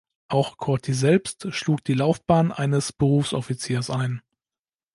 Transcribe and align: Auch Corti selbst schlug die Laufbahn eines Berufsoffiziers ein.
Auch 0.29 0.57
Corti 0.57 0.95
selbst 0.95 1.53
schlug 1.53 1.83
die 1.83 1.93
Laufbahn 1.93 2.51
eines 2.51 2.91
Berufsoffiziers 2.91 3.91
ein. 3.91 4.23